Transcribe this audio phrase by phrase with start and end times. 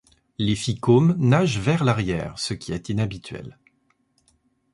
[0.39, 3.59] Les phycomes nagent vers l'arrière, ce qui est inhabituel.